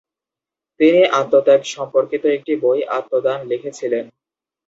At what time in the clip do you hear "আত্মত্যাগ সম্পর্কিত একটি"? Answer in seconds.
1.19-2.53